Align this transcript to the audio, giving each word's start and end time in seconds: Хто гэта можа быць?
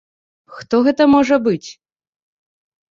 Хто 0.55 0.75
гэта 0.89 1.03
можа 1.15 1.35
быць? 1.51 1.69